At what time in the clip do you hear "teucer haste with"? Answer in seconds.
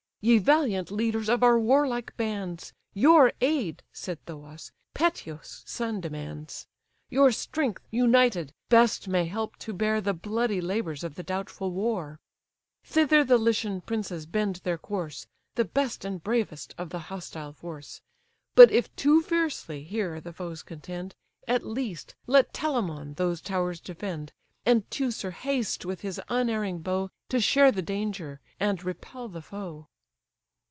24.91-26.01